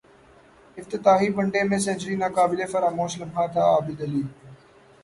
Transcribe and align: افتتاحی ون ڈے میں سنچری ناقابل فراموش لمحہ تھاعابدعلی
افتتاحی 0.77 1.27
ون 1.35 1.47
ڈے 1.53 1.61
میں 1.69 1.79
سنچری 1.85 2.15
ناقابل 2.23 2.59
فراموش 2.71 3.11
لمحہ 3.19 3.45
تھاعابدعلی 3.53 4.23